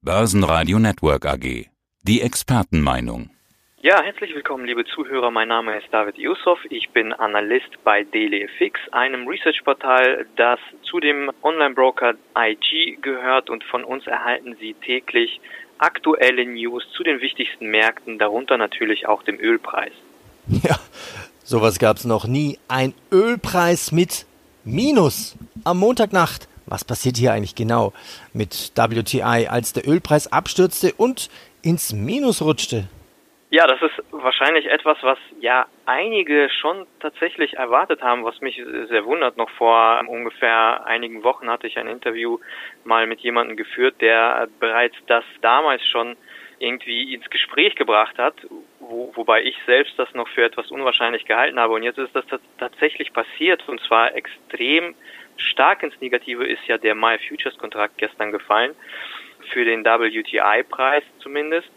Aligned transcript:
Börsenradio 0.00 0.78
Network 0.78 1.26
AG. 1.26 1.66
Die 2.04 2.20
Expertenmeinung. 2.22 3.30
Ja, 3.82 4.00
herzlich 4.00 4.32
willkommen, 4.32 4.64
liebe 4.64 4.84
Zuhörer. 4.84 5.32
Mein 5.32 5.48
Name 5.48 5.76
ist 5.76 5.88
David 5.90 6.16
Yusuf. 6.16 6.60
Ich 6.70 6.90
bin 6.90 7.12
Analyst 7.12 7.70
bei 7.82 8.04
DailyFX, 8.04 8.78
einem 8.92 9.26
Research-Portal, 9.26 10.26
das 10.36 10.60
zu 10.82 11.00
dem 11.00 11.32
Online-Broker 11.42 12.14
IG 12.36 12.98
gehört 13.02 13.50
und 13.50 13.64
von 13.64 13.82
uns 13.82 14.06
erhalten 14.06 14.56
Sie 14.60 14.74
täglich 14.74 15.40
aktuelle 15.78 16.46
News 16.46 16.84
zu 16.96 17.02
den 17.02 17.20
wichtigsten 17.20 17.66
Märkten, 17.66 18.20
darunter 18.20 18.56
natürlich 18.56 19.08
auch 19.08 19.24
dem 19.24 19.40
Ölpreis. 19.40 19.92
Ja, 20.46 20.78
sowas 21.42 21.80
gab 21.80 21.96
es 21.96 22.04
noch 22.04 22.24
nie. 22.24 22.56
Ein 22.68 22.94
Ölpreis 23.10 23.90
mit 23.90 24.26
Minus 24.62 25.36
am 25.64 25.78
Montagnacht. 25.78 26.48
Was 26.70 26.84
passiert 26.84 27.16
hier 27.16 27.32
eigentlich 27.32 27.54
genau 27.54 27.92
mit 28.32 28.72
WTI, 28.76 29.48
als 29.48 29.72
der 29.72 29.86
Ölpreis 29.88 30.32
abstürzte 30.32 30.92
und 30.96 31.30
ins 31.62 31.92
Minus 31.92 32.42
rutschte? 32.42 32.88
Ja, 33.50 33.66
das 33.66 33.80
ist 33.80 34.04
wahrscheinlich 34.10 34.66
etwas, 34.66 34.98
was 35.00 35.18
ja 35.40 35.66
einige 35.86 36.50
schon 36.50 36.86
tatsächlich 37.00 37.54
erwartet 37.54 38.02
haben, 38.02 38.22
was 38.22 38.42
mich 38.42 38.62
sehr 38.88 39.06
wundert. 39.06 39.38
Noch 39.38 39.48
vor 39.50 40.02
ungefähr 40.06 40.84
einigen 40.84 41.24
Wochen 41.24 41.48
hatte 41.48 41.66
ich 41.66 41.78
ein 41.78 41.88
Interview 41.88 42.38
mal 42.84 43.06
mit 43.06 43.20
jemandem 43.20 43.56
geführt, 43.56 44.02
der 44.02 44.48
bereits 44.60 44.96
das 45.06 45.24
damals 45.40 45.82
schon 45.86 46.16
irgendwie 46.58 47.14
ins 47.14 47.30
Gespräch 47.30 47.74
gebracht 47.74 48.18
hat, 48.18 48.34
wo, 48.80 49.12
wobei 49.14 49.42
ich 49.42 49.56
selbst 49.64 49.98
das 49.98 50.12
noch 50.12 50.28
für 50.28 50.44
etwas 50.44 50.70
unwahrscheinlich 50.70 51.24
gehalten 51.24 51.58
habe. 51.58 51.72
Und 51.72 51.84
jetzt 51.84 51.98
ist 51.98 52.14
das 52.14 52.24
tatsächlich 52.58 53.14
passiert 53.14 53.66
und 53.66 53.80
zwar 53.80 54.14
extrem 54.14 54.94
stark 55.38 55.82
ins 55.82 56.00
Negative 56.00 56.44
ist 56.46 56.66
ja 56.66 56.78
der 56.78 56.94
Mai 56.94 57.18
Futures 57.18 57.56
Kontrakt 57.58 57.98
gestern 57.98 58.32
gefallen, 58.32 58.74
für 59.52 59.64
den 59.64 59.84
WTI-Preis 59.84 61.04
zumindest. 61.20 61.70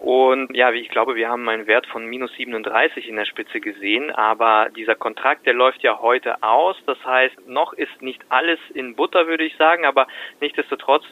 Und 0.00 0.56
ja, 0.56 0.72
ich 0.72 0.88
glaube, 0.88 1.14
wir 1.14 1.28
haben 1.28 1.46
einen 1.50 1.66
Wert 1.66 1.86
von 1.86 2.06
minus 2.06 2.32
37 2.32 3.06
in 3.06 3.16
der 3.16 3.26
Spitze 3.26 3.60
gesehen, 3.60 4.10
aber 4.10 4.70
dieser 4.74 4.94
Kontrakt, 4.94 5.44
der 5.44 5.52
läuft 5.52 5.82
ja 5.82 6.00
heute 6.00 6.42
aus. 6.42 6.76
Das 6.86 6.96
heißt, 7.04 7.46
noch 7.46 7.74
ist 7.74 8.00
nicht 8.00 8.22
alles 8.30 8.58
in 8.72 8.96
Butter, 8.96 9.26
würde 9.26 9.44
ich 9.44 9.54
sagen, 9.56 9.84
aber 9.84 10.06
nichtsdestotrotz, 10.40 11.04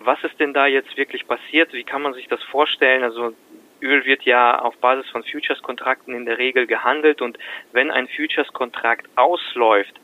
was 0.00 0.22
ist 0.24 0.40
denn 0.40 0.52
da 0.52 0.66
jetzt 0.66 0.96
wirklich 0.96 1.28
passiert? 1.28 1.72
Wie 1.72 1.84
kann 1.84 2.02
man 2.02 2.12
sich 2.12 2.26
das 2.26 2.42
vorstellen? 2.42 3.04
Also 3.04 3.34
Öl 3.80 4.04
wird 4.04 4.24
ja 4.24 4.58
auf 4.58 4.76
Basis 4.78 5.08
von 5.10 5.22
Futures-Kontrakten 5.22 6.12
in 6.12 6.26
der 6.26 6.38
Regel 6.38 6.66
gehandelt 6.66 7.22
und 7.22 7.38
wenn 7.70 7.92
ein 7.92 8.08
Futures-Kontrakt 8.08 9.06
ausläuft, 9.14 9.94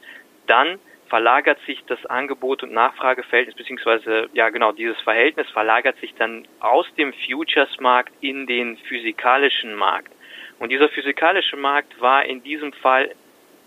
dann 0.47 0.79
verlagert 1.11 1.59
sich 1.67 1.85
das 1.87 2.07
Angebot- 2.07 2.63
und 2.63 2.73
Nachfrageverhältnis, 2.73 3.57
beziehungsweise, 3.57 4.31
ja 4.33 4.49
genau, 4.49 4.73
dieses 4.73 4.99
Verhältnis 5.01 5.51
verlagert 5.51 5.99
sich 5.99 6.15
dann 6.15 6.47
aus 6.61 6.87
dem 6.97 7.13
Futures-Markt 7.13 8.13
in 8.21 8.47
den 8.47 8.79
physikalischen 8.79 9.75
Markt. 9.75 10.13
Und 10.61 10.71
dieser 10.71 10.89
physikalische 10.89 11.57
Markt 11.57 12.01
war 12.01 12.25
in 12.25 12.43
diesem 12.43 12.73
Fall 12.73 13.11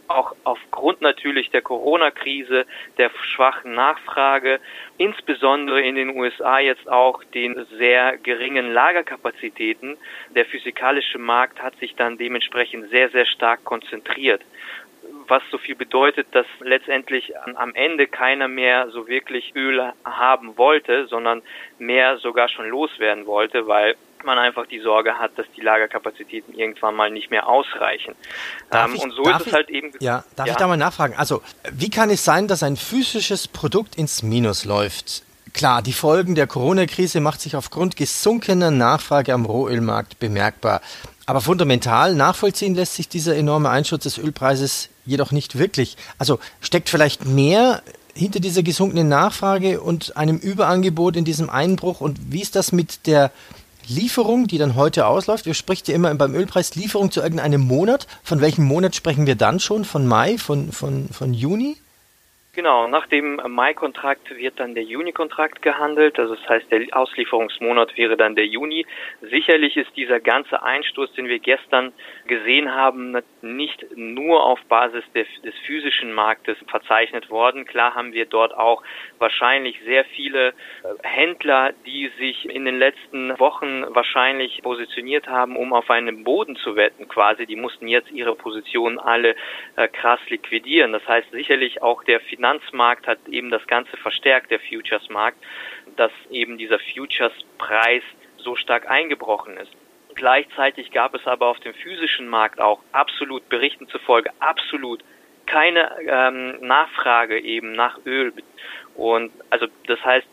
auch 0.08 0.36
aufgrund 0.44 1.02
natürlich 1.02 1.50
der 1.50 1.62
Corona-Krise, 1.62 2.66
der 2.98 3.10
schwachen 3.22 3.74
Nachfrage, 3.74 4.60
insbesondere 4.98 5.82
in 5.82 5.96
den 5.96 6.16
USA 6.18 6.60
jetzt 6.60 6.90
auch 6.90 7.24
den 7.24 7.66
sehr 7.78 8.18
geringen 8.18 8.74
Lagerkapazitäten, 8.74 9.98
der 10.36 10.46
physikalische 10.46 11.20
Markt 11.20 11.62
hat 11.62 11.76
sich 11.80 11.96
dann 11.96 12.18
dementsprechend 12.18 12.90
sehr, 12.90 13.10
sehr 13.10 13.26
stark 13.26 13.64
konzentriert 13.64 14.42
was 15.28 15.44
so 15.52 15.58
viel 15.58 15.76
bedeutet, 15.76 16.28
dass 16.32 16.46
letztendlich 16.60 17.34
am 17.56 17.74
Ende 17.76 18.08
keiner 18.08 18.48
mehr 18.48 18.90
so 18.92 19.08
wirklich 19.08 19.54
Öl 19.56 19.94
haben 20.04 20.58
wollte, 20.58 21.08
sondern 21.08 21.42
mehr 21.80 22.18
sogar 22.18 22.50
schon 22.50 22.70
loswerden 22.70 23.26
wollte, 23.26 23.68
weil 23.68 23.96
man 24.24 24.38
einfach 24.38 24.66
die 24.68 24.80
Sorge 24.80 25.20
hat, 25.20 25.38
dass 25.38 25.46
die 25.56 25.62
Lagerkapazitäten 25.62 26.54
irgendwann 26.54 26.96
mal 26.96 27.12
nicht 27.12 27.30
mehr 27.30 27.48
ausreichen. 27.48 28.16
Ähm, 28.72 28.96
ich, 28.96 29.04
und 29.04 29.12
so 29.12 29.24
ist 29.24 29.48
es 29.48 29.54
halt 29.54 29.70
eben. 29.70 29.92
Ja, 30.00 30.24
darf 30.36 30.48
ja. 30.48 30.54
ich 30.54 30.58
da 30.58 30.68
mal 30.68 30.78
nachfragen? 30.78 31.16
Also, 31.18 31.42
wie 31.72 31.90
kann 31.90 32.10
es 32.10 32.24
sein, 32.24 32.48
dass 32.48 32.64
ein 32.64 32.78
physisches 32.78 33.48
Produkt 33.48 33.96
ins 33.96 34.24
Minus 34.24 34.66
läuft? 34.66 35.24
Klar, 35.54 35.84
die 35.84 35.94
Folgen 35.94 36.34
der 36.34 36.48
Corona-Krise 36.48 37.20
macht 37.20 37.42
sich 37.42 37.56
aufgrund 37.56 37.96
gesunkener 37.96 38.72
Nachfrage 38.72 39.34
am 39.34 39.46
Rohölmarkt 39.46 40.18
bemerkbar. 40.20 40.82
Aber 41.26 41.42
fundamental 41.42 42.16
nachvollziehen 42.16 42.74
lässt 42.76 42.96
sich 42.96 43.08
dieser 43.08 43.36
enorme 43.36 43.70
Einsturz 43.70 44.04
des 44.04 44.18
Ölpreises 44.18 44.90
jedoch 45.06 45.32
nicht 45.32 45.58
wirklich. 45.58 45.98
Also 46.18 46.40
steckt 46.62 46.90
vielleicht 46.90 47.26
mehr 47.26 47.82
hinter 48.14 48.40
dieser 48.40 48.64
gesunkenen 48.64 49.10
Nachfrage 49.10 49.82
und 49.82 50.16
einem 50.18 50.38
Überangebot 50.38 51.16
in 51.16 51.26
diesem 51.26 51.50
Einbruch? 51.50 52.02
Und 52.02 52.32
wie 52.32 52.42
ist 52.42 52.56
das 52.56 52.72
mit 52.72 53.08
der 53.08 53.32
Lieferung, 53.88 54.48
die 54.48 54.58
dann 54.58 54.76
heute 54.76 55.08
ausläuft? 55.08 55.46
Wir 55.46 55.54
sprechen 55.54 55.86
ja 55.88 55.96
immer 55.96 56.14
beim 56.16 56.36
Ölpreis 56.36 56.76
Lieferung 56.76 57.12
zu 57.12 57.22
irgendeinem 57.22 57.62
Monat. 57.62 58.08
Von 58.24 58.42
welchem 58.42 58.66
Monat 58.66 58.96
sprechen 58.96 59.26
wir 59.26 59.36
dann 59.36 59.60
schon? 59.60 59.86
Von 59.86 60.08
Mai? 60.08 60.38
Von, 60.38 60.72
von, 60.72 61.10
von 61.10 61.34
Juni? 61.34 61.78
Genau, 62.56 62.86
nach 62.86 63.08
dem 63.08 63.42
Mai-Kontrakt 63.48 64.30
wird 64.38 64.60
dann 64.60 64.76
der 64.76 64.84
Juni-Kontrakt 64.84 65.64
gehandelt. 65.64 66.20
Also 66.20 66.36
das 66.36 66.48
heißt, 66.48 66.72
der 66.72 66.86
Auslieferungsmonat 66.92 67.98
wäre 67.98 68.16
dann 68.16 68.36
der 68.36 68.46
Juni. 68.46 68.86
Sicherlich 69.22 69.76
ist 69.76 69.90
dieser 69.98 70.20
ganze 70.20 70.62
Einstoß, 70.62 71.14
den 71.14 71.28
wir 71.28 71.40
gestern 71.40 71.94
gesehen 72.28 72.72
haben, 72.76 73.18
nicht 73.42 73.84
nur 73.96 74.44
auf 74.44 74.60
Basis 74.66 75.04
des, 75.16 75.26
des 75.44 75.56
physischen 75.66 76.14
Marktes 76.14 76.56
verzeichnet 76.68 77.32
worden. 77.32 77.66
Klar 77.66 77.96
haben 77.96 78.14
wir 78.14 78.28
dort 78.28 78.56
auch 78.56 78.84
wahrscheinlich 79.18 79.80
sehr 79.84 80.06
viele 80.06 80.50
äh, 80.50 80.54
Händler, 81.02 81.74
die 81.88 82.12
sich 82.20 82.48
in 82.48 82.66
den 82.66 82.78
letzten 82.78 83.40
Wochen 83.40 83.84
wahrscheinlich 83.96 84.62
positioniert 84.62 85.28
haben, 85.28 85.58
um 85.58 85.74
auf 85.74 85.90
einen 85.90 86.24
Boden 86.24 86.56
zu 86.58 86.76
wetten 86.76 87.08
quasi. 87.08 87.48
Die 87.48 87.56
mussten 87.56 87.88
jetzt 87.88 88.12
ihre 88.12 88.36
Positionen 88.36 89.00
alle 89.00 89.36
äh, 89.76 89.88
krass 89.88 90.20
liquidieren. 90.30 90.94
Das 90.94 91.08
heißt 91.08 91.32
sicherlich 91.32 91.82
auch 91.82 92.04
der 92.04 92.20
Finanzmarkt 92.44 93.08
hat 93.08 93.20
eben 93.30 93.52
das 93.52 93.66
Ganze 93.68 93.96
verstärkt, 93.96 94.52
der 94.52 94.60
Futures-Markt, 94.60 95.38
dass 95.96 96.12
eben 96.30 96.58
dieser 96.58 96.78
Futures-Preis 96.78 98.04
so 98.36 98.58
stark 98.58 98.90
eingebrochen 98.90 99.56
ist. 99.56 99.72
Gleichzeitig 100.16 100.92
gab 100.92 101.16
es 101.16 101.26
aber 101.26 101.48
auf 101.48 101.62
dem 101.62 101.74
physischen 101.74 102.28
Markt 102.28 102.60
auch 102.60 102.82
absolut 102.92 103.48
Berichten 103.48 103.88
zufolge 103.88 104.30
absolut 104.40 105.02
keine 105.46 105.90
ähm, 106.06 106.60
Nachfrage 106.60 107.40
eben 107.40 107.72
nach 107.72 108.00
Öl. 108.06 108.34
Und 108.96 109.32
also 109.50 109.68
das 109.88 110.04
heißt, 110.04 110.28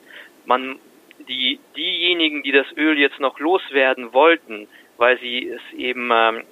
man 0.47 0.81
die 1.29 1.61
diejenigen, 1.77 2.43
die 2.43 2.53
das 2.53 2.67
Öl 2.77 2.99
jetzt 2.99 3.21
noch 3.21 3.39
loswerden 3.39 4.13
wollten, 4.13 4.67
weil 4.97 5.17
sie 5.21 5.49
es 5.49 5.79
eben 5.79 6.11
ähm, 6.13 6.43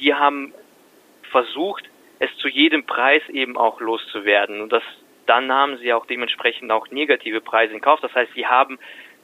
die 0.00 0.12
haben 0.12 0.52
versucht, 1.30 1.88
es 2.18 2.34
zu 2.38 2.48
jedem 2.48 2.84
Preis 2.84 3.22
eben 3.28 3.56
auch 3.56 3.80
loszuwerden. 3.80 4.60
Und 4.60 4.72
das, 4.72 4.82
dann 5.26 5.46
nahmen 5.46 5.78
sie 5.78 5.92
auch 5.92 6.06
dementsprechend 6.06 6.70
auch 6.70 6.90
negative 6.90 7.40
Preise 7.40 7.74
in 7.74 7.80
Kauf. 7.80 8.00
Das 8.00 8.14
heißt, 8.14 8.32
sie 8.34 8.46
haben 8.46 8.78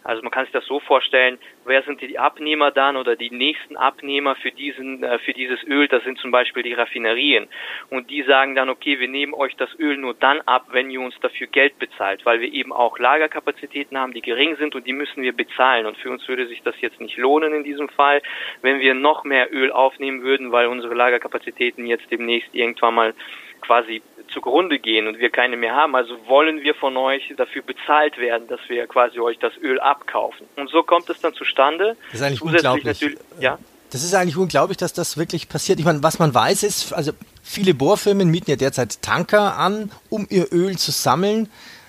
also 0.04 0.22
man 0.22 0.30
kann 0.30 0.44
sich 0.44 0.52
das 0.52 0.66
so 0.66 0.80
vorstellen, 0.80 1.38
wer 1.64 1.82
sind 1.82 2.02
die 2.02 2.18
Abnehmer 2.18 2.70
dann 2.70 2.96
oder 2.96 3.16
die 3.16 3.30
nächsten 3.30 3.76
Abnehmer 3.76 4.36
für 4.36 4.50
diesen, 4.50 5.02
äh, 5.02 5.18
für 5.20 5.32
dieses 5.32 5.62
Öl? 5.64 5.88
Das 5.88 6.04
sind 6.04 6.18
zum 6.18 6.30
Beispiel 6.30 6.62
die 6.62 6.74
Raffinerien. 6.74 7.48
Und 7.88 8.10
die 8.10 8.22
sagen 8.22 8.54
dann, 8.54 8.68
okay, 8.68 9.00
wir 9.00 9.08
nehmen 9.08 9.32
euch 9.32 9.56
das 9.56 9.70
Öl 9.78 9.96
nur 9.96 10.12
dann 10.12 10.42
ab, 10.42 10.66
wenn 10.72 10.90
ihr 10.90 11.00
uns 11.00 11.18
dafür 11.20 11.46
Geld 11.46 11.78
bezahlt, 11.78 12.26
weil 12.26 12.40
wir 12.40 12.52
eben 12.52 12.72
auch 12.72 12.98
Lagerkapazitäten 12.98 13.96
haben, 13.96 14.12
die 14.12 14.20
gering 14.20 14.56
sind 14.56 14.74
und 14.74 14.86
die 14.86 14.92
müssen 14.92 15.22
wir 15.22 15.32
bezahlen. 15.32 15.86
Und 15.86 15.96
für 15.96 16.10
uns 16.10 16.28
würde 16.28 16.46
sich 16.46 16.62
das 16.62 16.78
jetzt 16.82 17.00
nicht 17.00 17.16
lohnen 17.16 17.54
in 17.54 17.64
diesem 17.64 17.88
Fall, 17.88 18.20
wenn 18.60 18.80
wir 18.80 18.92
noch 18.92 19.24
mehr 19.24 19.52
Öl 19.54 19.72
aufnehmen 19.72 20.22
würden, 20.22 20.52
weil 20.52 20.66
unsere 20.66 20.94
Lagerkapazitäten 20.94 21.86
jetzt 21.86 22.10
demnächst 22.10 22.54
irgendwann 22.54 22.94
mal 22.94 23.14
quasi 23.64 24.02
zugrunde 24.28 24.78
gehen 24.78 25.06
und 25.06 25.18
wir 25.18 25.30
keine 25.30 25.56
mehr 25.56 25.74
haben. 25.74 25.94
Also 25.94 26.14
wollen 26.26 26.62
wir 26.62 26.74
von 26.74 26.96
euch 26.96 27.32
dafür 27.36 27.62
bezahlt 27.62 28.18
werden, 28.18 28.48
dass 28.48 28.60
wir 28.68 28.86
quasi 28.86 29.20
euch 29.20 29.38
das 29.38 29.52
Öl 29.62 29.80
abkaufen. 29.80 30.46
Und 30.56 30.70
so 30.70 30.82
kommt 30.82 31.08
es 31.10 31.20
dann 31.20 31.34
zustande. 31.34 31.96
Das 32.10 32.20
ist 32.20 32.26
eigentlich 32.26 32.40
Zusätzlich 32.40 32.64
unglaublich. 32.66 33.18
ja. 33.40 33.58
Das 33.90 34.02
ist 34.02 34.12
eigentlich 34.14 34.36
unglaublich, 34.36 34.76
dass 34.76 34.92
das 34.92 35.16
wirklich 35.16 35.48
passiert. 35.48 35.78
Ich 35.78 35.84
meine, 35.84 36.02
was 36.02 36.18
man 36.18 36.34
weiß 36.34 36.64
ist, 36.64 36.92
also 36.92 37.12
viele 37.44 37.74
Bohrfirmen 37.74 38.28
mieten 38.28 38.50
ja 38.50 38.56
derzeit 38.56 39.00
Tanker 39.02 39.56
an, 39.56 39.92
um 40.10 40.26
ihr 40.30 40.52
Öl 40.52 40.76
zu 40.76 40.90
sammeln. 40.90 41.48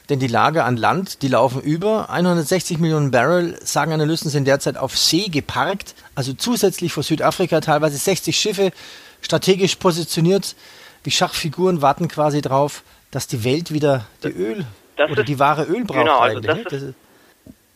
Denn 0.09 0.19
die 0.19 0.27
Lager 0.27 0.65
an 0.65 0.77
Land, 0.77 1.23
die 1.23 1.29
laufen 1.29 1.61
über. 1.63 2.11
160 2.11 2.77
Millionen 2.77 3.09
Barrel, 3.09 3.57
sagen 3.63 3.91
Analysten, 3.91 4.29
sind 4.29 4.45
derzeit 4.45 4.77
auf 4.77 4.95
See 4.95 5.29
geparkt. 5.29 5.95
Also 6.13 6.33
zusätzlich 6.33 6.93
vor 6.93 7.01
Südafrika 7.01 7.59
teilweise 7.59 7.97
60 7.97 8.37
Schiffe 8.37 8.71
strategisch 9.21 9.75
positioniert 9.77 10.55
die 11.05 11.11
Schachfiguren 11.11 11.81
warten 11.81 12.07
quasi 12.07 12.41
drauf, 12.41 12.83
dass 13.11 13.27
die 13.27 13.43
Welt 13.45 13.71
wieder 13.71 14.05
die 14.23 14.29
Öl 14.29 14.65
das 14.97 15.11
oder 15.11 15.21
ist, 15.21 15.29
die 15.29 15.39
wahre 15.39 15.63
Öl 15.63 15.83
braucht 15.85 15.99
genau, 15.99 16.19
also 16.19 16.37
eigentlich. 16.37 16.63
Das 16.63 16.81
ist, 16.81 16.95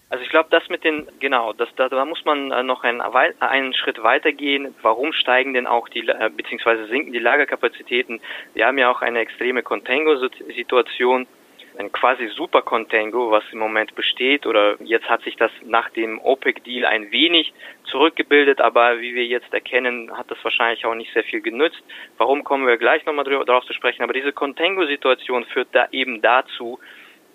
also 0.09 0.23
ich 0.23 0.29
glaube, 0.31 0.49
das 0.49 0.67
mit 0.69 0.83
den, 0.83 1.07
genau, 1.19 1.53
das, 1.53 1.69
da, 1.75 1.87
da 1.87 2.03
muss 2.03 2.25
man 2.25 2.51
äh, 2.51 2.63
noch 2.63 2.83
einen, 2.83 2.99
einen 3.01 3.73
Schritt 3.75 4.01
weitergehen. 4.01 4.73
Warum 4.81 5.13
steigen 5.13 5.53
denn 5.53 5.67
auch 5.67 5.87
die, 5.87 6.07
äh, 6.07 6.31
beziehungsweise 6.35 6.87
sinken 6.87 7.13
die 7.13 7.19
Lagerkapazitäten? 7.19 8.19
Wir 8.55 8.65
haben 8.65 8.79
ja 8.79 8.89
auch 8.89 9.03
eine 9.03 9.19
extreme 9.19 9.61
Contango-Situation 9.61 11.27
ein 11.79 11.93
quasi 11.93 12.27
Super 12.27 12.61
Contango, 12.61 13.31
was 13.31 13.43
im 13.53 13.59
Moment 13.59 13.95
besteht, 13.95 14.45
oder 14.45 14.75
jetzt 14.83 15.09
hat 15.09 15.21
sich 15.21 15.37
das 15.37 15.51
nach 15.63 15.89
dem 15.91 16.19
OPEC-Deal 16.19 16.85
ein 16.85 17.11
wenig 17.11 17.53
zurückgebildet, 17.85 18.59
aber 18.59 18.99
wie 18.99 19.15
wir 19.15 19.25
jetzt 19.25 19.53
erkennen, 19.53 20.15
hat 20.17 20.29
das 20.29 20.37
wahrscheinlich 20.43 20.85
auch 20.85 20.93
nicht 20.93 21.13
sehr 21.13 21.23
viel 21.23 21.39
genützt. 21.39 21.81
Warum 22.17 22.43
kommen 22.43 22.67
wir 22.67 22.77
gleich 22.77 23.05
nochmal 23.05 23.23
darauf 23.23 23.63
zu 23.63 23.73
sprechen? 23.73 24.03
Aber 24.03 24.11
diese 24.11 24.33
Contango-Situation 24.33 25.45
führt 25.45 25.69
da 25.71 25.87
eben 25.91 26.21
dazu, 26.21 26.79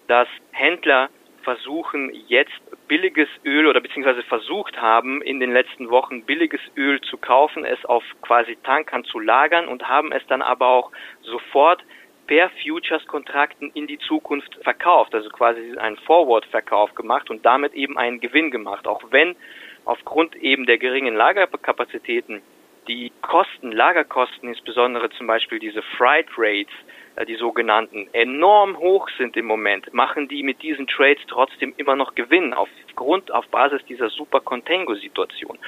dass 0.09 0.29
Händler 0.53 1.09
versuchen 1.43 2.13
jetzt 2.29 2.53
billiges 2.87 3.29
Öl 3.47 3.67
oder 3.67 3.81
beziehungsweise 3.81 4.23
versucht 4.23 4.81
haben, 4.81 5.23
in 5.23 5.41
den 5.41 5.53
letzten 5.55 5.89
Wochen 5.89 6.25
billiges 6.25 6.61
Öl 6.77 7.01
zu 7.01 7.17
kaufen, 7.17 7.65
es 7.65 7.83
auf 7.87 8.05
quasi 8.21 8.57
Tankern 8.63 9.05
zu 9.05 9.21
lagern 9.21 9.69
und 9.69 9.89
haben 9.89 10.13
es 10.13 10.27
dann 10.27 10.43
aber 10.43 10.69
auch 10.69 10.93
sofort 11.23 11.83
per 12.27 12.51
Futures-Kontrakten 12.63 13.71
in 13.75 13.87
die 13.87 13.99
Zukunft 13.99 14.59
verkauft, 14.63 15.15
also 15.15 15.29
quasi 15.31 15.77
einen 15.77 15.97
Forward-Verkauf 15.97 16.95
gemacht 16.95 17.31
und 17.31 17.45
damit 17.45 17.75
eben 17.75 17.99
einen 17.99 18.21
Gewinn 18.21 18.51
gemacht, 18.51 18.87
auch 18.87 19.03
wenn 19.11 19.37
aufgrund 19.85 20.35
eben 20.37 20.67
der 20.67 20.79
geringen 20.79 21.15
Lagerkapazitäten 21.15 22.43
die 22.89 23.13
Kosten, 23.23 23.73
Lagerkosten, 23.73 24.49
insbesondere 24.49 25.11
zum 25.11 25.27
Beispiel 25.27 25.59
diese 25.59 25.83
Freight 25.97 26.27
Rates, 26.37 26.75
äh, 27.17 27.25
die 27.25 27.37
sogenannten, 27.37 28.09
enorm 28.13 28.77
hoch 28.79 29.09
sind 29.17 29.37
im 29.37 29.47
Moment, 29.47 29.93
machen 29.95 30.29
die 30.29 30.43
mit 30.43 30.63
diesen 30.63 30.87
Trades 30.87 31.23
trotzdem 31.29 31.73
immer 31.77 31.97
noch 31.97 32.15
Gewinn 32.15 32.53
aufgrund, 32.53 33.33
auf 33.33 33.47
Basis 33.49 33.85
dieser 33.87 34.11
Super 34.11 34.41
Contango-Situation. 34.41 35.59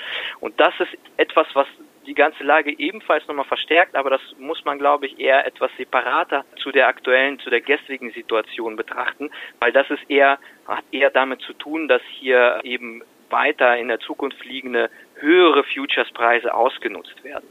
Und 0.40 0.58
das 0.60 0.74
ist 0.80 0.90
etwas, 1.16 1.46
was 1.54 1.66
die 2.06 2.14
ganze 2.14 2.44
Lage 2.44 2.78
ebenfalls 2.78 3.26
nochmal 3.26 3.44
verstärkt, 3.44 3.94
aber 3.96 4.10
das 4.10 4.20
muss 4.38 4.64
man, 4.64 4.78
glaube 4.78 5.06
ich, 5.06 5.18
eher 5.18 5.46
etwas 5.46 5.70
separater 5.76 6.44
zu 6.62 6.72
der 6.72 6.88
aktuellen, 6.88 7.38
zu 7.40 7.50
der 7.50 7.60
gestrigen 7.60 8.12
Situation 8.12 8.76
betrachten, 8.76 9.30
weil 9.60 9.72
das 9.72 9.90
ist 9.90 10.08
eher, 10.08 10.38
hat 10.66 10.84
eher 10.92 11.10
damit 11.10 11.40
zu 11.42 11.52
tun, 11.52 11.88
dass 11.88 12.02
hier 12.18 12.60
eben 12.64 13.02
weiter 13.30 13.76
in 13.76 13.88
der 13.88 13.98
Zukunft 14.00 14.44
liegende 14.44 14.90
höhere 15.14 15.64
Futures-Preise 15.64 16.54
ausgenutzt 16.54 17.24
werden. 17.24 17.46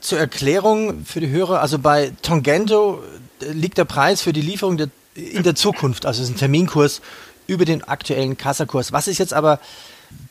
Zur 0.00 0.18
Erklärung 0.18 1.04
für 1.04 1.20
die 1.20 1.30
Hörer, 1.30 1.60
also 1.60 1.78
bei 1.78 2.12
Tongento 2.22 3.02
liegt 3.40 3.78
der 3.78 3.84
Preis 3.84 4.22
für 4.22 4.32
die 4.32 4.42
Lieferung 4.42 4.76
der, 4.76 4.88
in 5.16 5.42
der 5.42 5.54
Zukunft, 5.54 6.06
also 6.06 6.22
ist 6.22 6.30
ein 6.30 6.36
Terminkurs 6.36 7.02
über 7.46 7.64
den 7.64 7.82
aktuellen 7.82 8.36
Kassakurs. 8.36 8.92
Was 8.92 9.08
ist 9.08 9.18
jetzt 9.18 9.34
aber 9.34 9.58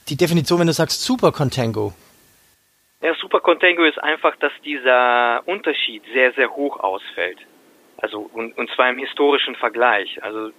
die 0.07 0.15
Definition, 0.15 0.59
wenn 0.59 0.67
du 0.67 0.73
sagst 0.73 1.03
Super 1.03 1.31
Contango? 1.31 1.93
Ja, 3.07 3.13
Super 3.13 3.39
Contango 3.39 3.85
ist 3.85 4.03
einfach, 4.03 4.35
dass 4.35 4.51
dieser 4.65 5.41
Unterschied 5.45 6.03
sehr, 6.11 6.33
sehr 6.33 6.53
hoch 6.53 6.77
ausfällt. 6.81 7.37
Also, 7.95 8.29
und, 8.33 8.57
und 8.57 8.69
zwar 8.71 8.89
im 8.89 8.97
historischen 8.97 9.55
Vergleich. 9.55 10.21
Also, 10.21 10.51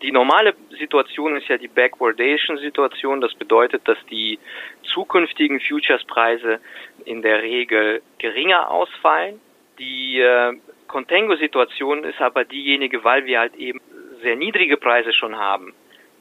die 0.00 0.12
normale 0.12 0.54
Situation 0.78 1.34
ist 1.36 1.48
ja 1.48 1.58
die 1.58 1.66
Backwardation-Situation. 1.66 3.20
Das 3.20 3.34
bedeutet, 3.34 3.88
dass 3.88 3.98
die 4.08 4.38
zukünftigen 4.84 5.58
Futures-Preise 5.58 6.60
in 7.06 7.22
der 7.22 7.42
Regel 7.42 8.02
geringer 8.18 8.70
ausfallen. 8.70 9.40
Die 9.80 10.20
äh, 10.20 10.52
Contango-Situation 10.86 12.04
ist 12.04 12.20
aber 12.20 12.44
diejenige, 12.44 13.02
weil 13.02 13.26
wir 13.26 13.40
halt 13.40 13.56
eben 13.56 13.80
sehr 14.22 14.36
niedrige 14.36 14.76
Preise 14.76 15.12
schon 15.12 15.36
haben 15.36 15.74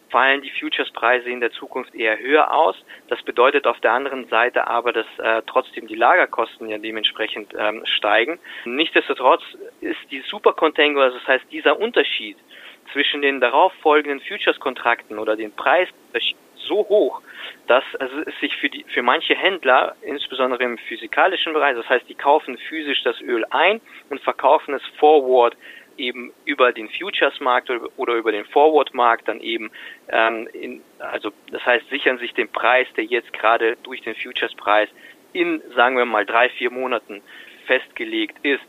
fallen 0.10 0.42
die 0.42 0.52
Futures-Preise 0.52 1.30
in 1.30 1.40
der 1.40 1.52
Zukunft 1.52 1.94
eher 1.96 2.20
höher 2.20 2.54
aus. 2.54 2.76
Das 3.08 3.22
bedeutet 3.24 3.68
auf 3.68 3.80
der 3.80 3.94
anderen 3.94 4.28
Seite 4.28 4.68
aber, 4.68 4.94
dass 4.94 5.08
äh, 5.18 5.42
trotzdem 5.46 5.88
die 5.88 5.96
Lagerkosten 5.96 6.70
ja 6.70 6.78
dementsprechend 6.78 7.54
ähm, 7.58 7.86
steigen. 7.86 8.40
Nichtsdestotrotz 8.66 9.44
ist 9.82 10.00
die 10.12 10.22
Super 10.22 10.54
Contango, 10.54 11.02
also 11.02 11.18
das 11.18 11.28
heißt 11.28 11.46
dieser 11.52 11.80
Unterschied 11.80 12.38
zwischen 12.92 13.22
den 13.22 13.40
darauffolgenden 13.40 14.20
Futures-Kontrakten 14.20 15.20
oder 15.20 15.36
den 15.36 15.52
Preis 15.52 15.90
so 16.56 16.88
hoch, 16.88 17.22
dass 17.68 17.84
also 18.00 18.16
es 18.26 18.40
sich 18.40 18.56
für 18.58 18.70
die 18.70 18.86
für 18.88 19.02
manche 19.02 19.36
Händler, 19.36 19.96
insbesondere 20.02 20.64
im 20.64 20.78
physikalischen 20.78 21.54
Bereich, 21.54 21.76
das 21.76 21.90
heißt, 21.90 22.08
die 22.08 22.16
kaufen 22.16 22.58
physisch 22.58 23.04
das 23.04 23.20
Öl 23.22 23.46
ein 23.50 23.82
und 24.10 24.22
verkaufen 24.22 24.74
es 24.74 24.84
forward 25.00 25.56
eben 26.00 26.34
über 26.46 26.72
den 26.72 26.90
Futures-Markt 26.90 27.70
oder 27.98 28.14
über 28.14 28.32
den 28.32 28.46
Forward-Markt 28.46 29.28
dann 29.28 29.42
eben, 29.42 29.70
ähm, 30.10 30.48
in, 30.54 30.82
also 31.00 31.32
das 31.52 31.66
heißt, 31.66 31.90
sichern 31.90 32.18
sich 32.18 32.34
den 32.34 32.50
Preis, 32.50 32.88
der 32.96 33.04
jetzt 33.04 33.32
gerade 33.34 33.78
durch 33.84 34.02
den 34.02 34.16
Futures-Preis 34.16 34.90
in, 35.34 35.62
sagen 35.76 35.98
wir 35.98 36.06
mal, 36.06 36.26
drei, 36.26 36.50
vier 36.50 36.72
Monaten 36.72 37.22
festgelegt 37.68 38.38
ist. 38.44 38.64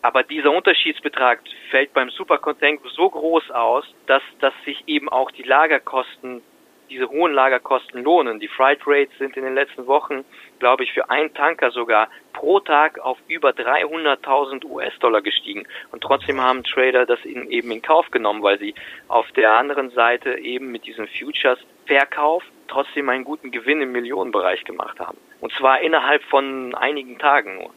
Aber 0.00 0.22
dieser 0.22 0.52
Unterschiedsbetrag 0.52 1.40
fällt 1.70 1.92
beim 1.92 2.08
Supercontango 2.10 2.88
so 2.88 3.10
groß 3.10 3.50
aus, 3.50 3.84
dass, 4.06 4.22
dass 4.40 4.54
sich 4.64 4.84
eben 4.86 5.08
auch 5.08 5.30
die 5.32 5.42
Lagerkosten 5.42 6.42
diese 6.90 7.08
hohen 7.08 7.32
Lagerkosten 7.32 8.02
lohnen. 8.02 8.40
Die 8.40 8.48
Freight 8.48 8.80
Rates 8.86 9.16
sind 9.18 9.36
in 9.36 9.44
den 9.44 9.54
letzten 9.54 9.86
Wochen, 9.86 10.24
glaube 10.58 10.84
ich, 10.84 10.92
für 10.92 11.10
einen 11.10 11.32
Tanker 11.34 11.70
sogar 11.70 12.08
pro 12.32 12.60
Tag 12.60 12.98
auf 12.98 13.18
über 13.28 13.50
300.000 13.50 14.64
US-Dollar 14.64 15.22
gestiegen. 15.22 15.66
Und 15.92 16.02
trotzdem 16.02 16.40
haben 16.40 16.64
Trader 16.64 17.06
das 17.06 17.24
eben 17.24 17.70
in 17.70 17.82
Kauf 17.82 18.10
genommen, 18.10 18.42
weil 18.42 18.58
sie 18.58 18.74
auf 19.08 19.30
der 19.32 19.52
anderen 19.52 19.90
Seite 19.90 20.38
eben 20.38 20.70
mit 20.70 20.86
diesem 20.86 21.06
Futures-Verkauf 21.08 22.42
trotzdem 22.68 23.08
einen 23.08 23.24
guten 23.24 23.50
Gewinn 23.50 23.80
im 23.80 23.92
Millionenbereich 23.92 24.64
gemacht 24.64 25.00
haben. 25.00 25.18
Und 25.40 25.52
zwar 25.52 25.80
innerhalb 25.80 26.22
von 26.24 26.74
einigen 26.74 27.18
Tagen 27.18 27.56
nur. 27.56 27.70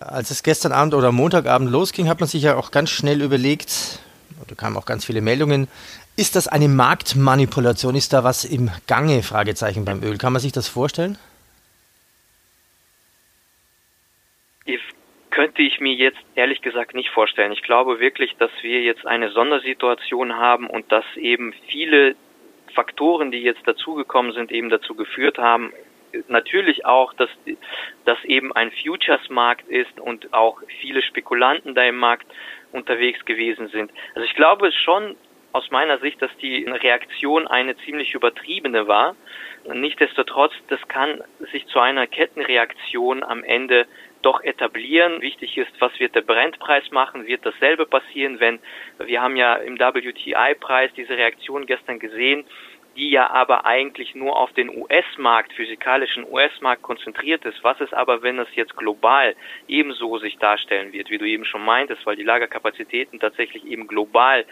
Als 0.00 0.30
es 0.30 0.44
gestern 0.44 0.70
Abend 0.70 0.94
oder 0.94 1.10
Montagabend 1.10 1.70
losging, 1.70 2.08
hat 2.08 2.20
man 2.20 2.28
sich 2.28 2.44
ja 2.44 2.56
auch 2.56 2.70
ganz 2.70 2.90
schnell 2.90 3.20
überlegt, 3.20 4.00
kamen 4.58 4.76
auch 4.76 4.84
ganz 4.84 5.06
viele 5.06 5.22
Meldungen, 5.22 5.68
ist 6.16 6.36
das 6.36 6.48
eine 6.48 6.68
Marktmanipulation? 6.68 7.94
Ist 7.94 8.12
da 8.12 8.24
was 8.24 8.44
im 8.44 8.70
Gange? 8.86 9.22
Fragezeichen 9.22 9.84
beim 9.84 10.02
Öl. 10.02 10.18
Kann 10.18 10.32
man 10.32 10.42
sich 10.42 10.52
das 10.52 10.68
vorstellen? 10.68 11.16
Ich, 14.66 14.80
könnte 15.30 15.62
ich 15.62 15.80
mir 15.80 15.94
jetzt 15.94 16.18
ehrlich 16.34 16.60
gesagt 16.60 16.94
nicht 16.94 17.10
vorstellen. 17.10 17.52
Ich 17.52 17.62
glaube 17.62 18.00
wirklich, 18.00 18.34
dass 18.38 18.50
wir 18.60 18.82
jetzt 18.82 19.06
eine 19.06 19.30
Sondersituation 19.30 20.34
haben 20.34 20.68
und 20.68 20.90
dass 20.92 21.04
eben 21.16 21.54
viele 21.68 22.16
Faktoren, 22.74 23.30
die 23.30 23.38
jetzt 23.38 23.66
dazugekommen 23.66 24.32
sind, 24.32 24.52
eben 24.52 24.68
dazu 24.68 24.94
geführt 24.94 25.38
haben, 25.38 25.72
natürlich 26.28 26.84
auch, 26.84 27.12
dass, 27.14 27.30
dass 28.04 28.22
eben 28.24 28.52
ein 28.52 28.72
Futures-Markt 28.72 29.68
ist 29.68 30.00
und 30.00 30.32
auch 30.32 30.60
viele 30.80 31.02
Spekulanten 31.02 31.74
da 31.74 31.84
im 31.84 31.96
Markt 31.96 32.26
unterwegs 32.72 33.24
gewesen 33.24 33.68
sind. 33.68 33.90
Also 34.14 34.24
ich 34.26 34.34
glaube 34.34 34.72
schon, 34.72 35.16
aus 35.52 35.70
meiner 35.70 35.98
Sicht, 35.98 36.20
dass 36.20 36.30
die 36.38 36.64
Reaktion 36.64 37.46
eine 37.46 37.76
ziemlich 37.78 38.14
übertriebene 38.14 38.86
war. 38.86 39.16
Nichtsdestotrotz, 39.72 40.52
das 40.68 40.80
kann 40.88 41.22
sich 41.52 41.66
zu 41.66 41.80
einer 41.80 42.06
Kettenreaktion 42.06 43.22
am 43.24 43.42
Ende 43.42 43.86
doch 44.22 44.42
etablieren. 44.42 45.20
Wichtig 45.20 45.56
ist, 45.56 45.70
was 45.80 45.98
wird 45.98 46.14
der 46.14 46.22
Brennpreis 46.22 46.90
machen? 46.90 47.26
Wird 47.26 47.46
dasselbe 47.46 47.86
passieren, 47.86 48.40
wenn 48.40 48.58
wir 48.98 49.22
haben 49.22 49.36
ja 49.36 49.54
im 49.54 49.78
WTI-Preis 49.78 50.92
diese 50.96 51.16
Reaktion 51.16 51.66
gestern 51.66 51.98
gesehen, 51.98 52.44
die 52.98 53.10
ja 53.10 53.30
aber 53.30 53.64
eigentlich 53.64 54.16
nur 54.16 54.36
auf 54.36 54.52
den 54.52 54.68
US-Markt, 54.68 55.52
physikalischen 55.52 56.26
US-Markt 56.28 56.82
konzentriert 56.82 57.44
ist. 57.44 57.62
Was 57.62 57.80
ist 57.80 57.94
aber, 57.94 58.22
wenn 58.22 58.40
es 58.40 58.48
jetzt 58.56 58.76
global 58.76 59.36
ebenso 59.68 60.18
sich 60.18 60.36
darstellen 60.38 60.92
wird, 60.92 61.08
wie 61.08 61.18
du 61.18 61.24
eben 61.24 61.44
schon 61.44 61.64
meintest, 61.64 62.04
weil 62.04 62.16
die 62.16 62.24
Lagerkapazitäten 62.24 63.20
tatsächlich 63.20 63.64
eben 63.64 63.86
global 63.86 64.44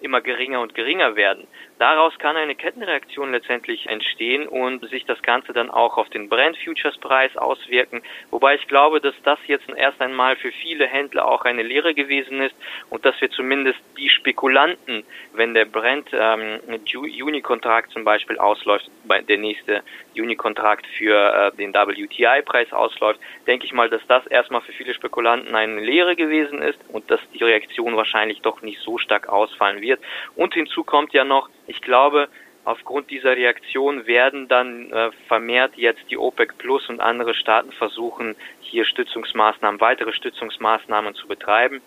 immer 0.00 0.20
geringer 0.20 0.60
und 0.60 0.74
geringer 0.74 1.16
werden. 1.16 1.46
Daraus 1.78 2.16
kann 2.18 2.36
eine 2.36 2.54
Kettenreaktion 2.54 3.32
letztendlich 3.32 3.86
entstehen 3.86 4.46
und 4.46 4.88
sich 4.88 5.04
das 5.04 5.20
Ganze 5.22 5.52
dann 5.52 5.70
auch 5.70 5.96
auf 5.96 6.08
den 6.10 6.28
Brent-Futures-Preis 6.28 7.36
auswirken. 7.36 8.02
Wobei 8.30 8.56
ich 8.56 8.66
glaube, 8.68 9.00
dass 9.00 9.14
das 9.24 9.38
jetzt 9.46 9.68
erst 9.68 10.00
einmal 10.00 10.36
für 10.36 10.52
viele 10.52 10.86
Händler 10.86 11.26
auch 11.26 11.44
eine 11.44 11.62
Lehre 11.62 11.94
gewesen 11.94 12.40
ist 12.40 12.54
und 12.90 13.04
dass 13.04 13.20
wir 13.20 13.30
zumindest 13.30 13.78
die 13.98 14.08
Spekulanten, 14.08 15.04
wenn 15.32 15.54
der 15.54 15.64
Brent 15.64 16.08
ähm, 16.12 16.60
Juni-Kontrakt 16.84 17.81
zum 17.90 18.04
Beispiel 18.04 18.38
ausläuft, 18.38 18.90
der 19.28 19.38
nächste 19.38 19.82
Juni-Kontrakt 20.14 20.86
für 20.98 21.52
äh, 21.52 21.56
den 21.56 21.72
WTI-Preis 21.72 22.72
ausläuft, 22.72 23.20
denke 23.46 23.66
ich 23.66 23.72
mal, 23.72 23.88
dass 23.88 24.02
das 24.08 24.26
erstmal 24.26 24.60
für 24.60 24.72
viele 24.72 24.94
Spekulanten 24.94 25.54
eine 25.54 25.80
Lehre 25.80 26.16
gewesen 26.16 26.60
ist 26.62 26.78
und 26.88 27.10
dass 27.10 27.20
die 27.34 27.42
Reaktion 27.42 27.96
wahrscheinlich 27.96 28.40
doch 28.40 28.62
nicht 28.62 28.80
so 28.80 28.98
stark 28.98 29.28
ausfallen 29.28 29.80
wird. 29.80 30.00
Und 30.36 30.54
hinzu 30.54 30.84
kommt 30.84 31.12
ja 31.12 31.24
noch, 31.24 31.48
ich 31.66 31.80
glaube, 31.80 32.28
aufgrund 32.64 33.10
dieser 33.10 33.36
Reaktion 33.36 34.06
werden 34.06 34.48
dann 34.48 34.92
äh, 34.92 35.10
vermehrt 35.26 35.76
jetzt 35.76 36.02
die 36.10 36.18
OPEC 36.18 36.58
Plus 36.58 36.88
und 36.88 37.00
andere 37.00 37.34
Staaten 37.34 37.72
versuchen, 37.72 38.36
hier 38.60 38.84
Stützungsmaßnahmen, 38.84 39.80
weitere 39.80 40.12
Stützungsmaßnahmen 40.12 41.14
zu 41.14 41.26
betreiben. 41.26 41.80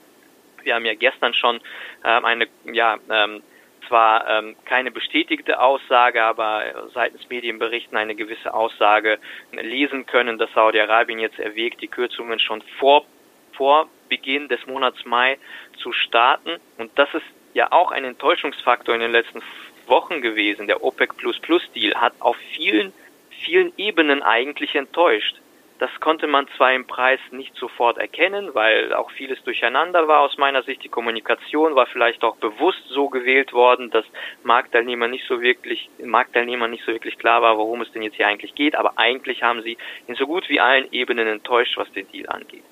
Wir 0.64 0.76
haben 0.76 0.86
ja 0.86 0.96
gestern 0.96 1.34
schon 1.34 1.62
ähm, 2.04 2.26
eine, 2.26 2.48
ja, 2.66 2.98
ähm, 3.10 3.42
zwar 3.88 4.28
ähm, 4.28 4.56
keine 4.66 4.92
bestätigte 4.92 5.60
Aussage, 5.60 6.24
aber 6.24 6.90
seitens 6.94 7.30
Medienberichten 7.30 7.98
eine 7.98 8.16
gewisse 8.16 8.54
Aussage 8.54 9.20
lesen 9.52 10.06
können, 10.06 10.38
dass 10.38 10.52
Saudi-Arabien 10.54 11.20
jetzt 11.20 11.40
erwägt, 11.40 11.82
die 11.82 11.88
Kürzungen 11.88 12.40
schon 12.40 12.62
vor, 12.80 13.06
vor 13.54 13.88
Beginn 14.10 14.48
des 14.48 14.66
Monats 14.68 15.06
Mai 15.06 15.38
zu 15.78 15.92
starten. 15.92 16.58
Und 16.78 16.92
das 16.98 17.14
ist 17.14 17.26
ja 17.54 17.72
auch 17.72 17.92
ein 17.92 18.04
Enttäuschungsfaktor 18.04 18.96
in 18.96 19.02
den 19.02 19.12
letzten 19.12 19.42
Wochen 19.88 20.22
gewesen. 20.22 20.68
Der 20.68 20.84
OPEC 20.84 21.16
Plus 21.18 21.40
Plus 21.40 21.72
Deal 21.74 21.96
hat 21.96 22.14
auf 22.20 22.38
vielen, 22.38 22.94
vielen 23.30 23.74
Ebenen 23.78 24.24
eigentlich 24.24 24.76
enttäuscht. 24.76 25.36
Das 25.78 25.90
konnte 26.00 26.26
man 26.28 26.48
zwar 26.56 26.74
im 26.74 26.88
Preis 26.88 27.20
nicht 27.32 27.54
sofort 27.58 27.98
erkennen, 27.98 28.52
weil 28.54 28.94
auch 28.94 29.12
vieles 29.12 29.44
durcheinander 29.44 30.08
war 30.08 30.22
aus 30.22 30.38
meiner 30.38 30.64
Sicht. 30.64 30.84
Die 30.86 30.90
Kommunikation 30.90 31.76
war 31.76 31.86
vielleicht 31.86 32.24
auch 32.24 32.38
bewusst 32.38 32.82
so 32.88 33.10
gewählt 33.10 33.52
worden, 33.52 33.92
dass 33.92 34.06
Marktteilnehmer 34.44 35.10
nicht 35.10 35.26
so 35.28 35.42
wirklich, 35.42 35.90
Marktteilnehmer 36.02 36.70
nicht 36.70 36.86
so 36.86 36.94
wirklich 36.94 37.18
klar 37.18 37.42
war, 37.42 37.58
worum 37.58 37.82
es 37.82 37.92
denn 37.92 38.04
jetzt 38.04 38.16
hier 38.16 38.28
eigentlich 38.28 38.56
geht. 38.56 38.76
Aber 38.76 38.98
eigentlich 38.98 39.44
haben 39.44 39.64
sie 39.64 39.78
in 40.08 40.16
so 40.16 40.26
gut 40.26 40.48
wie 40.48 40.62
allen 40.62 40.90
Ebenen 40.94 41.28
enttäuscht, 41.28 41.76
was 41.76 41.92
den 41.92 42.10
Deal 42.10 42.30
angeht. 42.30 42.64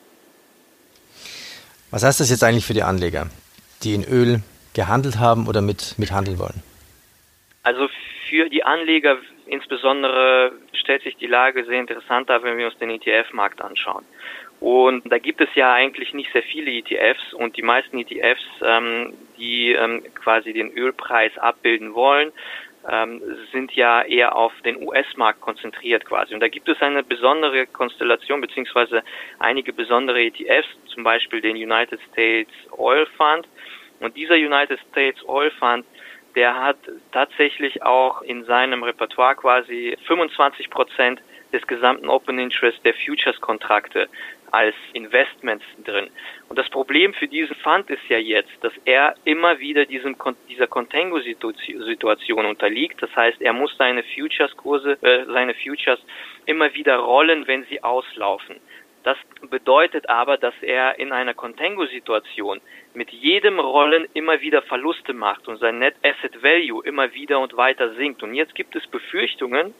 Was 1.92 2.04
heißt 2.04 2.22
das 2.22 2.30
jetzt 2.30 2.44
eigentlich 2.44 2.66
für 2.66 2.74
die 2.74 2.84
Anleger, 2.84 3.28
die 3.84 3.96
in 3.96 4.06
Öl 4.06 4.42
gehandelt 4.74 5.20
haben 5.20 5.48
oder 5.48 5.62
mit, 5.62 5.96
mit 5.98 6.14
handeln 6.14 6.40
wollen? 6.40 6.64
Also 7.64 7.90
für 8.30 8.50
die 8.50 8.64
Anleger 8.64 9.18
insbesondere 9.48 10.54
stellt 10.74 11.04
sich 11.04 11.16
die 11.18 11.28
Lage 11.28 11.64
sehr 11.66 11.80
interessant 11.80 12.30
dar, 12.30 12.44
wenn 12.44 12.58
wir 12.58 12.68
uns 12.68 12.78
den 12.78 12.90
ETF-Markt 12.90 13.62
anschauen. 13.62 14.06
Und 14.60 15.12
da 15.12 15.18
gibt 15.18 15.42
es 15.42 15.50
ja 15.56 15.74
eigentlich 15.74 16.14
nicht 16.14 16.32
sehr 16.32 16.44
viele 16.44 16.72
ETFs 16.72 17.34
und 17.34 17.58
die 17.58 17.62
meisten 17.62 18.00
ETFs, 18.00 18.46
ähm, 18.62 19.14
die 19.38 19.74
ähm, 19.74 20.04
quasi 20.16 20.54
den 20.54 20.72
Ölpreis 20.72 21.38
abbilden 21.38 21.94
wollen, 21.94 22.32
ähm, 22.90 23.22
sind 23.52 23.74
ja 23.74 24.02
eher 24.04 24.36
auf 24.36 24.54
den 24.64 24.82
US-Markt 24.82 25.42
konzentriert 25.42 26.06
quasi. 26.06 26.34
Und 26.34 26.40
da 26.40 26.48
gibt 26.48 26.70
es 26.70 26.82
eine 26.82 27.04
besondere 27.04 27.66
Konstellation 27.68 28.42
beziehungsweise 28.42 29.04
einige 29.40 29.74
besondere 29.74 30.22
ETFs, 30.22 30.68
zum 30.86 31.04
Beispiel 31.04 31.42
den 31.42 31.56
United 31.56 32.00
States 32.12 32.52
Oil 32.72 33.06
Fund. 33.18 33.48
Und 34.00 34.16
dieser 34.18 34.36
United 34.36 34.80
States 34.92 35.28
Oil 35.28 35.52
Fund, 35.52 35.86
der 36.36 36.62
hat 36.62 36.78
tatsächlich 37.12 37.84
auch 37.84 38.22
in 38.22 38.44
seinem 38.46 38.84
Repertoire 38.84 39.36
quasi 39.36 39.98
25 40.06 40.70
Prozent 40.70 41.22
des 41.52 41.66
gesamten 41.68 42.10
Open 42.10 42.40
Interest 42.40 42.84
der 42.84 42.94
Futures-Kontrakte 42.96 44.10
als 44.52 44.76
Investments 44.94 45.66
drin. 45.84 46.10
Und 46.50 46.60
das 46.60 46.70
Problem 46.70 47.14
für 47.14 47.28
diesen 47.28 47.56
Fund 47.56 47.90
ist 47.90 48.08
ja 48.08 48.18
jetzt, 48.18 48.52
dass 48.62 48.74
er 48.86 49.16
immer 49.24 49.60
wieder 49.60 49.86
diesem, 49.86 50.16
dieser 50.48 50.68
Contango-Situation 50.68 52.46
unterliegt. 52.46 53.02
Das 53.02 53.16
heißt, 53.16 53.42
er 53.42 53.54
muss 53.54 53.76
seine 53.78 54.04
Futures-Kurse, 54.04 54.98
äh, 55.02 55.26
seine 55.26 55.56
Futures 55.56 56.00
immer 56.46 56.74
wieder 56.74 56.98
rollen, 56.98 57.48
wenn 57.48 57.66
sie 57.66 57.84
auslaufen. 57.84 58.58
Das 59.04 59.18
bedeutet 59.50 60.08
aber, 60.08 60.38
dass 60.38 60.54
er 60.62 60.98
in 60.98 61.12
einer 61.12 61.34
Contango-Situation 61.34 62.62
mit 62.94 63.12
jedem 63.12 63.60
Rollen 63.60 64.08
immer 64.14 64.40
wieder 64.40 64.62
Verluste 64.62 65.14
macht 65.14 65.48
und 65.48 65.58
sein 65.58 65.80
Net 65.80 65.96
Asset 66.04 66.42
Value 66.42 66.86
immer 66.86 67.14
wieder 67.14 67.40
und 67.40 67.58
weiter 67.58 67.94
sinkt. 67.96 68.24
Und 68.24 68.34
jetzt 68.34 68.56
gibt 68.56 68.76
es 68.76 68.88
Befürchtungen, 68.88 69.74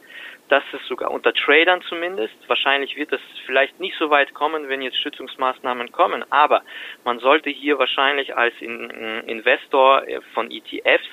dass 0.48 0.62
es 0.72 0.86
sogar 0.88 1.10
unter 1.10 1.32
Tradern 1.32 1.80
zumindest, 1.88 2.34
wahrscheinlich 2.48 2.96
wird 2.96 3.12
es 3.12 3.20
vielleicht 3.46 3.80
nicht 3.80 3.96
so 3.98 4.10
weit 4.10 4.34
kommen, 4.34 4.68
wenn 4.68 4.82
jetzt 4.82 4.98
Schützungsmaßnahmen 4.98 5.90
kommen, 5.90 6.24
aber 6.30 6.62
man 7.04 7.18
sollte 7.18 7.48
hier 7.48 7.78
wahrscheinlich 7.78 8.36
als 8.36 8.54
Investor 8.60 10.06
äh, 10.06 10.20
von 10.34 10.50
ETFs 10.50 11.08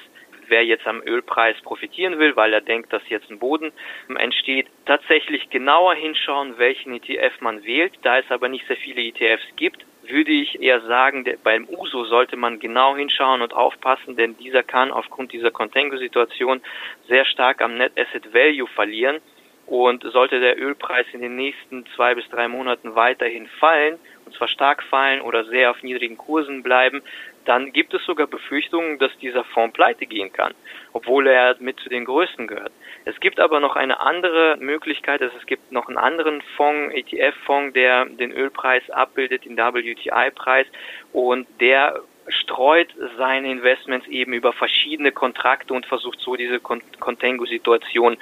wer 0.51 0.63
jetzt 0.63 0.85
am 0.85 1.01
Ölpreis 1.01 1.59
profitieren 1.61 2.19
will, 2.19 2.35
weil 2.35 2.53
er 2.53 2.61
denkt, 2.61 2.93
dass 2.93 3.01
jetzt 3.09 3.31
ein 3.31 3.39
Boden 3.39 3.71
entsteht, 4.15 4.67
tatsächlich 4.85 5.49
genauer 5.49 5.95
hinschauen, 5.95 6.59
welchen 6.59 6.93
ETF 6.93 7.41
man 7.41 7.63
wählt. 7.63 7.93
Da 8.03 8.19
es 8.19 8.29
aber 8.29 8.49
nicht 8.49 8.67
sehr 8.67 8.77
viele 8.77 9.01
ETFs 9.01 9.47
gibt, 9.55 9.83
würde 10.03 10.31
ich 10.31 10.61
eher 10.61 10.81
sagen, 10.81 11.25
beim 11.43 11.67
USO 11.69 12.05
sollte 12.05 12.35
man 12.35 12.59
genau 12.59 12.95
hinschauen 12.95 13.41
und 13.41 13.53
aufpassen, 13.53 14.15
denn 14.15 14.37
dieser 14.37 14.61
kann 14.61 14.91
aufgrund 14.91 15.31
dieser 15.31 15.51
Contango-Situation 15.51 16.61
sehr 17.07 17.25
stark 17.25 17.61
am 17.61 17.77
Net 17.77 17.93
Asset 17.97 18.33
Value 18.33 18.67
verlieren. 18.67 19.19
Und 19.67 20.03
sollte 20.03 20.41
der 20.41 20.59
Ölpreis 20.59 21.05
in 21.13 21.21
den 21.21 21.37
nächsten 21.37 21.85
zwei 21.95 22.13
bis 22.13 22.27
drei 22.27 22.49
Monaten 22.49 22.95
weiterhin 22.95 23.47
fallen, 23.47 23.99
und 24.25 24.35
zwar 24.35 24.49
stark 24.49 24.83
fallen 24.83 25.21
oder 25.21 25.45
sehr 25.45 25.71
auf 25.71 25.81
niedrigen 25.81 26.17
Kursen 26.17 26.61
bleiben, 26.61 27.01
dann 27.45 27.71
gibt 27.73 27.93
es 27.93 28.03
sogar 28.05 28.27
Befürchtungen, 28.27 28.99
dass 28.99 29.15
dieser 29.19 29.43
Fonds 29.43 29.73
pleite 29.73 30.05
gehen 30.05 30.31
kann, 30.31 30.53
obwohl 30.93 31.27
er 31.27 31.55
mit 31.59 31.79
zu 31.79 31.89
den 31.89 32.05
größten 32.05 32.47
gehört. 32.47 32.71
Es 33.05 33.19
gibt 33.19 33.39
aber 33.39 33.59
noch 33.59 33.75
eine 33.75 33.99
andere 33.99 34.57
Möglichkeit, 34.59 35.21
also 35.21 35.35
es 35.37 35.45
gibt 35.45 35.71
noch 35.71 35.87
einen 35.87 35.97
anderen 35.97 36.41
Fonds, 36.55 36.93
ETF-Fonds, 36.93 37.73
der 37.73 38.05
den 38.05 38.31
Ölpreis 38.31 38.87
abbildet, 38.89 39.45
den 39.45 39.57
WTI-Preis 39.57 40.67
und 41.13 41.47
der 41.59 42.01
streut 42.27 42.93
seine 43.17 43.51
Investments 43.51 44.07
eben 44.07 44.33
über 44.33 44.53
verschiedene 44.53 45.11
Kontrakte 45.11 45.73
und 45.73 45.85
versucht 45.85 46.19
so 46.21 46.35
diese 46.35 46.59
Contango-Situation 46.59 48.17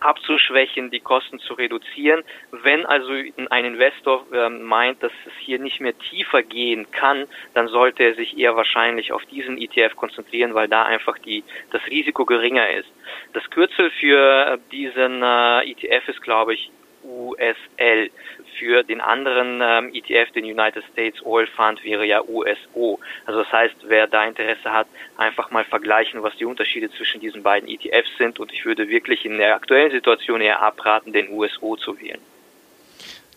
abzuschwächen, 0.00 0.90
die 0.90 1.00
Kosten 1.00 1.38
zu 1.38 1.54
reduzieren. 1.54 2.22
Wenn 2.50 2.86
also 2.86 3.12
ein 3.50 3.64
Investor 3.64 4.26
äh, 4.32 4.48
meint, 4.48 5.02
dass 5.02 5.12
es 5.26 5.32
hier 5.40 5.58
nicht 5.58 5.80
mehr 5.80 5.96
tiefer 5.98 6.42
gehen 6.42 6.90
kann, 6.90 7.26
dann 7.54 7.68
sollte 7.68 8.02
er 8.02 8.14
sich 8.14 8.38
eher 8.38 8.56
wahrscheinlich 8.56 9.12
auf 9.12 9.24
diesen 9.26 9.58
ETF 9.58 9.96
konzentrieren, 9.96 10.54
weil 10.54 10.68
da 10.68 10.84
einfach 10.84 11.18
die, 11.18 11.44
das 11.70 11.84
Risiko 11.86 12.24
geringer 12.24 12.70
ist. 12.70 12.88
Das 13.32 13.48
Kürzel 13.50 13.90
für 13.90 14.58
diesen 14.72 15.22
äh, 15.22 15.70
ETF 15.70 16.08
ist, 16.08 16.22
glaube 16.22 16.54
ich, 16.54 16.70
USL. 17.04 18.10
Für 18.58 18.82
den 18.82 19.00
anderen 19.00 19.60
ähm, 19.62 19.94
ETF, 19.94 20.32
den 20.32 20.44
United 20.44 20.84
States 20.92 21.24
Oil 21.24 21.46
Fund, 21.46 21.82
wäre 21.84 22.04
ja 22.06 22.22
USO. 22.22 23.00
Also 23.26 23.42
das 23.42 23.52
heißt, 23.52 23.74
wer 23.86 24.06
da 24.06 24.24
Interesse 24.24 24.72
hat, 24.72 24.86
einfach 25.16 25.50
mal 25.50 25.64
vergleichen, 25.64 26.22
was 26.22 26.36
die 26.36 26.44
Unterschiede 26.44 26.90
zwischen 26.90 27.20
diesen 27.20 27.42
beiden 27.42 27.68
ETFs 27.68 28.10
sind. 28.18 28.38
Und 28.38 28.52
ich 28.52 28.64
würde 28.64 28.88
wirklich 28.88 29.24
in 29.24 29.38
der 29.38 29.54
aktuellen 29.54 29.90
Situation 29.90 30.40
eher 30.40 30.62
abraten, 30.62 31.12
den 31.12 31.30
USO 31.30 31.76
zu 31.76 31.98
wählen. 32.00 32.20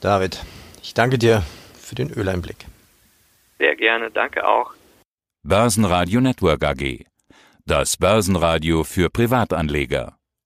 David, 0.02 0.40
ich 0.84 0.94
danke 0.94 1.18
dir 1.18 1.44
für 1.80 1.96
den 1.96 2.12
Öleinblick. 2.12 2.66
Sehr 3.58 3.76
gerne, 3.76 4.12
danke 4.12 4.48
auch. 4.48 4.74
Börsenradio 5.44 6.22
Network 6.22 6.64
AG. 6.64 7.06
Das 7.66 7.98
Börsenradio 7.98 8.84
für 8.84 9.10
Privatanleger. 9.10 10.17